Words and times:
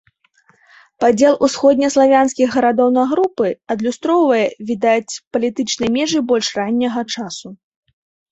Падзел 1.03 1.35
усходнеславянскіх 1.47 2.55
гарадоў 2.55 2.89
на 2.97 3.03
групы 3.11 3.47
адлюстроўвае, 3.75 4.41
відаць, 4.71 5.17
палітычныя 5.37 5.89
межы 5.99 6.19
больш 6.31 6.47
ранняга 6.61 7.01
часу. 7.17 7.47